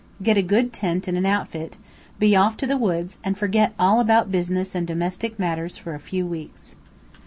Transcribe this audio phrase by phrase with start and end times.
[0.23, 1.77] Get a good tent and an outfit,
[2.17, 5.99] be off to the woods, and forget all about business and domestic matters for a
[5.99, 6.73] few weeks."